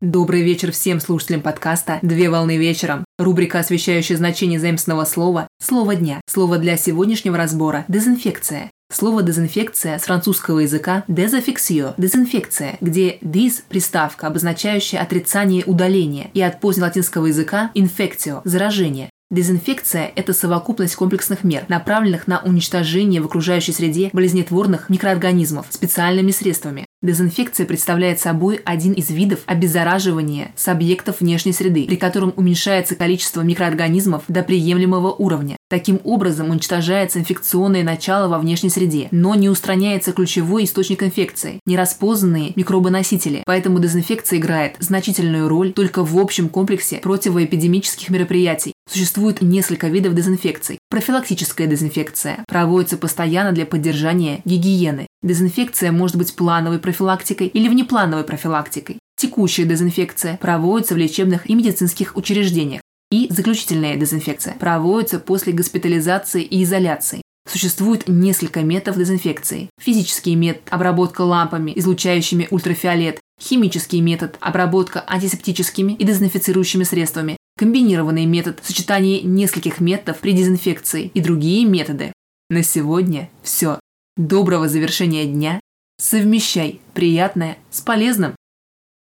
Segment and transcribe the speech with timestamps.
[0.00, 3.04] Добрый вечер всем слушателям подкаста «Две волны вечером».
[3.18, 6.20] Рубрика, освещающая значение заимственного слова «Слово дня».
[6.30, 8.70] Слово для сегодняшнего разбора– дезинфекция.
[8.92, 16.60] Слово «дезинфекция» с французского языка «дезафиксио»– дезинфекция, где «dis»– приставка, обозначающая отрицание удаления, и от
[16.60, 19.10] позднелатинского языка «infectio»– заражение.
[19.32, 26.86] Дезинфекция– это совокупность комплексных мер, направленных на уничтожение в окружающей среде болезнетворных микроорганизмов специальными средствами.
[27.00, 33.42] Дезинфекция представляет собой один из видов обеззараживания с объектов внешней среды, при котором уменьшается количество
[33.42, 35.56] микроорганизмов до приемлемого уровня.
[35.70, 42.52] Таким образом уничтожается инфекционное начало во внешней среде, но не устраняется ключевой источник инфекции– нераспознанные
[42.56, 43.44] микробоносители.
[43.46, 48.72] Поэтому дезинфекция играет значительную роль только в общем комплексе противоэпидемических мероприятий.
[48.90, 50.78] Существует несколько видов дезинфекций.
[50.88, 55.06] Профилактическая дезинфекция проводится постоянно для поддержания гигиены.
[55.22, 58.98] Дезинфекция может быть плановой профилактикой или внеплановой профилактикой.
[59.16, 62.80] Текущая дезинфекция проводится в лечебных и медицинских учреждениях.
[63.10, 67.22] И заключительная дезинфекция проводится после госпитализации и изоляции.
[67.50, 69.70] Существует несколько методов дезинфекции.
[69.80, 78.60] Физический метод– обработка лампами, излучающими ультрафиолет, химический метод– обработка антисептическими и дезинфицирующими средствами, комбинированный метод–
[78.62, 82.12] сочетание нескольких методов при дезинфекции и другие методы.
[82.48, 83.80] На сегодня все.
[84.16, 85.60] Доброго завершения дня.
[86.00, 88.36] Совмещай приятное с полезным.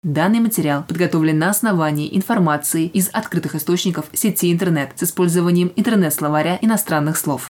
[0.03, 7.17] Данный материал подготовлен на основании информации из открытых источников сети интернет с использованием интернет-словаря иностранных
[7.17, 7.49] слов.